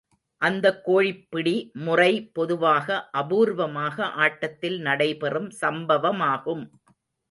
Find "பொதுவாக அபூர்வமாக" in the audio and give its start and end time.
2.31-4.03